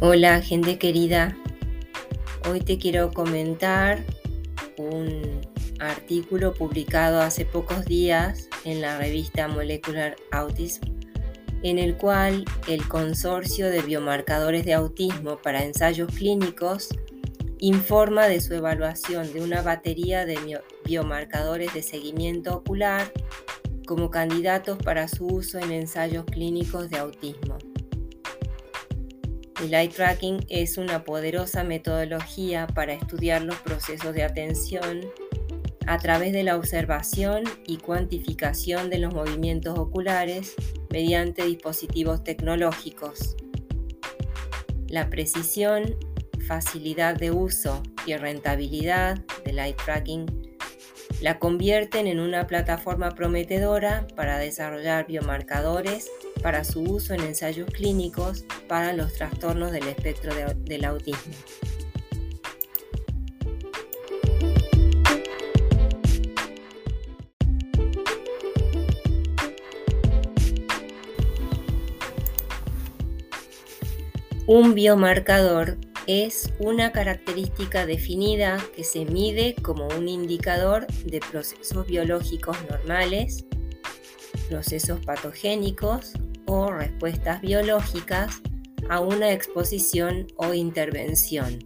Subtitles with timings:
[0.00, 1.36] Hola gente querida,
[2.48, 4.04] hoy te quiero comentar
[4.76, 5.40] un
[5.80, 10.84] artículo publicado hace pocos días en la revista Molecular Autism,
[11.64, 16.90] en el cual el Consorcio de Biomarcadores de Autismo para Ensayos Clínicos
[17.58, 23.12] informa de su evaluación de una batería de biomarcadores de seguimiento ocular
[23.84, 27.57] como candidatos para su uso en ensayos clínicos de autismo.
[29.60, 35.00] El eye tracking es una poderosa metodología para estudiar los procesos de atención
[35.88, 40.54] a través de la observación y cuantificación de los movimientos oculares
[40.90, 43.36] mediante dispositivos tecnológicos.
[44.86, 45.96] La precisión,
[46.46, 50.37] facilidad de uso y rentabilidad del eye tracking
[51.20, 56.10] la convierten en una plataforma prometedora para desarrollar biomarcadores
[56.42, 61.34] para su uso en ensayos clínicos para los trastornos del espectro del autismo.
[74.46, 75.76] Un biomarcador
[76.08, 83.44] es una característica definida que se mide como un indicador de procesos biológicos normales,
[84.48, 86.14] procesos patogénicos
[86.46, 88.40] o respuestas biológicas
[88.88, 91.58] a una exposición o intervención.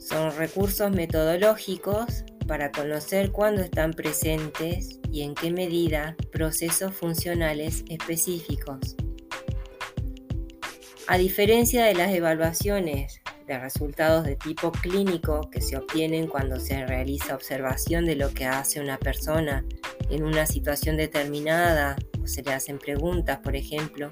[0.00, 8.94] Son recursos metodológicos para conocer cuándo están presentes y en qué medida procesos funcionales específicos.
[11.08, 16.86] A diferencia de las evaluaciones de resultados de tipo clínico que se obtienen cuando se
[16.86, 19.64] realiza observación de lo que hace una persona
[20.10, 24.10] en una situación determinada o se le hacen preguntas, por ejemplo,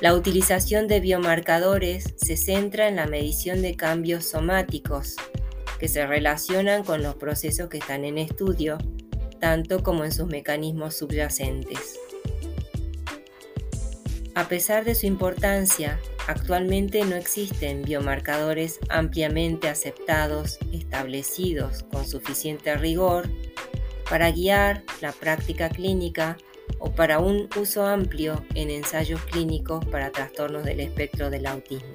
[0.00, 5.16] la utilización de biomarcadores se centra en la medición de cambios somáticos
[5.78, 8.78] que se relacionan con los procesos que están en estudio,
[9.38, 11.98] tanto como en sus mecanismos subyacentes.
[14.36, 23.28] A pesar de su importancia, actualmente no existen biomarcadores ampliamente aceptados, establecidos con suficiente rigor
[24.10, 26.36] para guiar la práctica clínica
[26.80, 31.94] o para un uso amplio en ensayos clínicos para trastornos del espectro del autismo.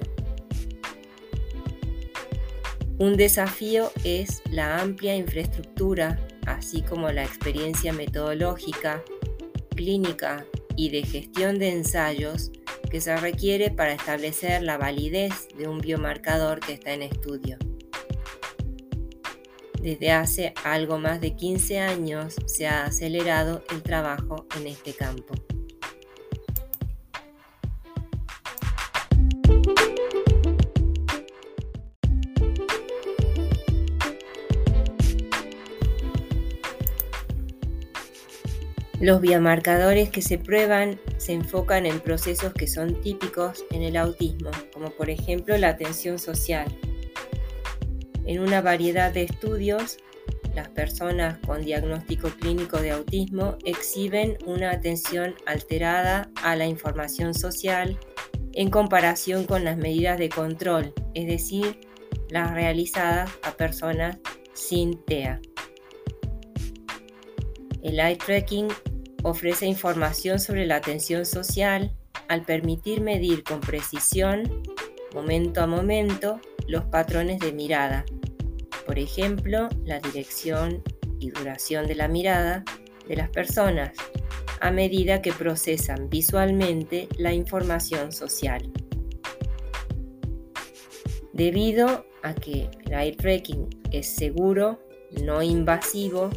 [2.98, 9.02] Un desafío es la amplia infraestructura, así como la experiencia metodológica,
[9.74, 10.46] clínica
[10.76, 12.50] y de gestión de ensayos
[12.90, 17.58] que se requiere para establecer la validez de un biomarcador que está en estudio.
[19.80, 25.34] Desde hace algo más de 15 años se ha acelerado el trabajo en este campo.
[39.00, 44.50] Los biomarcadores que se prueban se enfocan en procesos que son típicos en el autismo,
[44.74, 46.66] como por ejemplo la atención social.
[48.26, 49.96] En una variedad de estudios,
[50.54, 57.98] las personas con diagnóstico clínico de autismo exhiben una atención alterada a la información social
[58.52, 61.80] en comparación con las medidas de control, es decir,
[62.28, 64.18] las realizadas a personas
[64.52, 65.40] sin TEA.
[67.82, 68.68] El eye tracking
[69.22, 71.92] ofrece información sobre la atención social
[72.28, 74.42] al permitir medir con precisión,
[75.14, 78.04] momento a momento, los patrones de mirada.
[78.86, 80.82] Por ejemplo, la dirección
[81.18, 82.64] y duración de la mirada
[83.08, 83.92] de las personas
[84.60, 88.70] a medida que procesan visualmente la información social.
[91.32, 94.78] Debido a que el eye tracking es seguro,
[95.24, 96.30] no invasivo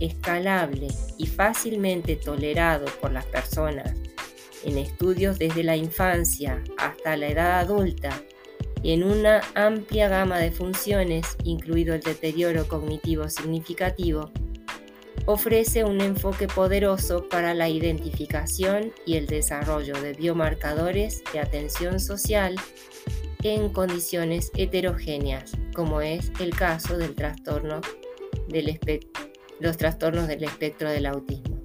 [0.00, 0.88] escalable
[1.18, 3.94] y fácilmente tolerado por las personas
[4.64, 8.10] en estudios desde la infancia hasta la edad adulta
[8.82, 14.30] y en una amplia gama de funciones, incluido el deterioro cognitivo significativo,
[15.26, 22.56] ofrece un enfoque poderoso para la identificación y el desarrollo de biomarcadores de atención social
[23.42, 27.80] en condiciones heterogéneas, como es el caso del trastorno
[28.48, 29.29] del espectro
[29.60, 31.60] los trastornos del espectro del autismo.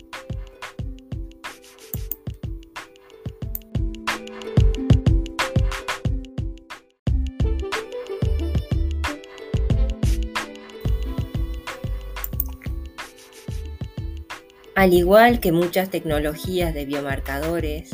[14.76, 17.92] Al igual que muchas tecnologías de biomarcadores,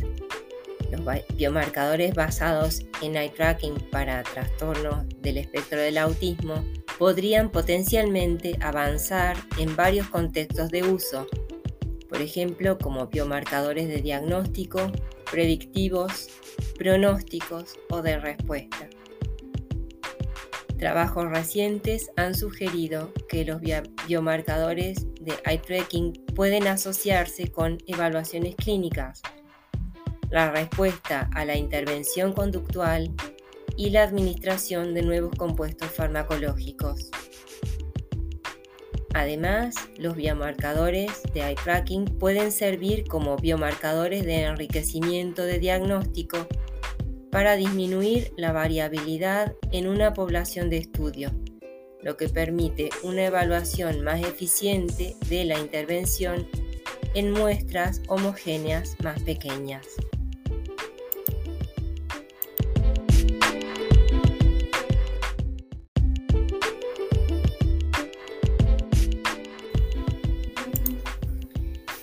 [0.90, 1.02] Los
[1.36, 6.66] biomarcadores basados en eye tracking para trastornos del espectro del autismo
[7.02, 11.26] podrían potencialmente avanzar en varios contextos de uso,
[12.08, 14.92] por ejemplo como biomarcadores de diagnóstico,
[15.32, 16.30] predictivos,
[16.78, 18.88] pronósticos o de respuesta.
[20.78, 23.60] Trabajos recientes han sugerido que los
[24.06, 29.24] biomarcadores de eye tracking pueden asociarse con evaluaciones clínicas,
[30.30, 33.12] la respuesta a la intervención conductual
[33.82, 37.10] y la administración de nuevos compuestos farmacológicos.
[39.16, 46.48] Además, los biomarcadores de eye tracking pueden servir como biomarcadores de enriquecimiento de diagnóstico
[47.32, 51.32] para disminuir la variabilidad en una población de estudio,
[52.04, 56.48] lo que permite una evaluación más eficiente de la intervención
[57.16, 59.88] en muestras homogéneas más pequeñas.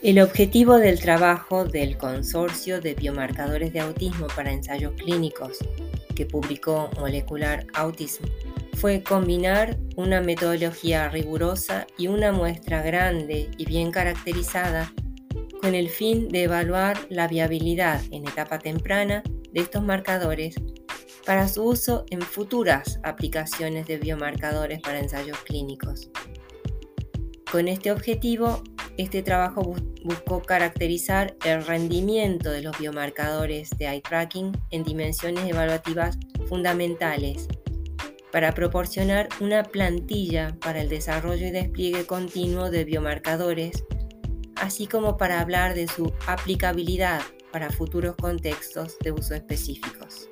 [0.08, 5.58] El objetivo del trabajo del Consorcio de Biomarcadores de Autismo para Ensayos Clínicos,
[6.16, 8.24] que publicó Molecular Autism,
[8.72, 14.94] fue combinar una metodología rigurosa y una muestra grande y bien caracterizada
[15.60, 19.22] con el fin de evaluar la viabilidad en etapa temprana
[19.52, 20.54] de estos marcadores
[21.26, 26.10] para su uso en futuras aplicaciones de biomarcadores para ensayos clínicos.
[27.52, 28.62] Con este objetivo,
[28.98, 36.18] este trabajo buscó caracterizar el rendimiento de los biomarcadores de eye tracking en dimensiones evaluativas
[36.48, 37.46] fundamentales
[38.32, 43.84] para proporcionar una plantilla para el desarrollo y despliegue continuo de biomarcadores,
[44.56, 47.22] así como para hablar de su aplicabilidad
[47.52, 50.28] para futuros contextos de uso específicos.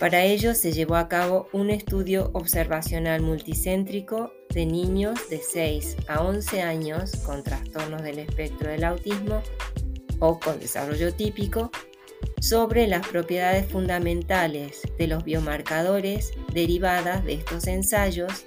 [0.00, 6.22] Para ello se llevó a cabo un estudio observacional multicéntrico de niños de 6 a
[6.22, 9.42] 11 años con trastornos del espectro del autismo
[10.18, 11.70] o con desarrollo típico
[12.40, 18.44] sobre las propiedades fundamentales de los biomarcadores derivadas de estos ensayos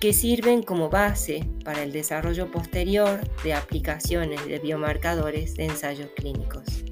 [0.00, 6.83] que sirven como base para el desarrollo posterior de aplicaciones de biomarcadores de ensayos clínicos.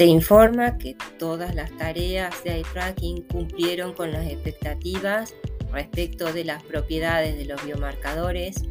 [0.00, 5.34] Se informa que todas las tareas de eye tracking cumplieron con las expectativas
[5.70, 8.64] respecto de las propiedades de los biomarcadores,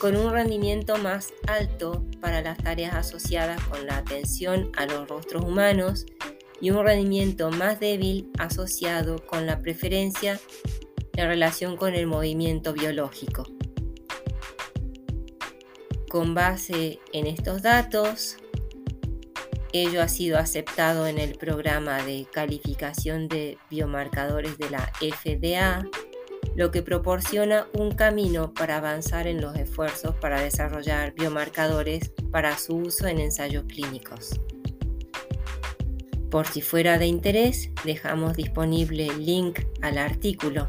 [0.00, 5.44] con un rendimiento más alto para las tareas asociadas con la atención a los rostros
[5.44, 6.06] humanos
[6.60, 10.40] y un rendimiento más débil asociado con la preferencia
[11.12, 13.44] en relación con el movimiento biológico.
[16.08, 18.38] Con base en estos datos,
[19.76, 25.84] Ello ha sido aceptado en el programa de calificación de biomarcadores de la FDA,
[26.54, 32.76] lo que proporciona un camino para avanzar en los esfuerzos para desarrollar biomarcadores para su
[32.76, 34.40] uso en ensayos clínicos.
[36.30, 40.68] Por si fuera de interés, dejamos disponible el link al artículo.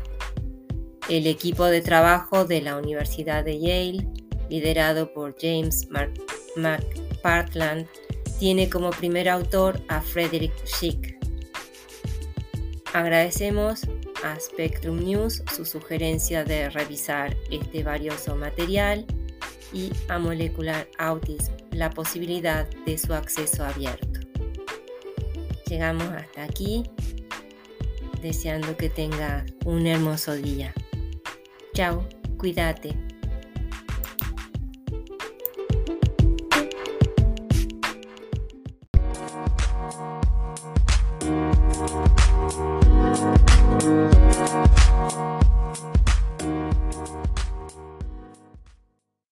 [1.09, 4.07] El equipo de trabajo de la Universidad de Yale,
[4.49, 5.87] liderado por James
[6.55, 7.87] McPartland,
[8.39, 11.17] tiene como primer autor a Frederick Schick.
[12.93, 13.81] Agradecemos
[14.23, 19.05] a Spectrum News su sugerencia de revisar este valioso material
[19.73, 24.21] y a Molecular Autism la posibilidad de su acceso abierto.
[25.67, 26.83] Llegamos hasta aquí,
[28.21, 30.73] deseando que tengas un hermoso día.
[31.73, 33.04] Chao, cuídate.